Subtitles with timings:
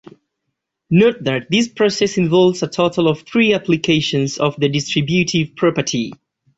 [0.89, 6.11] Note that this process involves a total of three applications of the distributive property.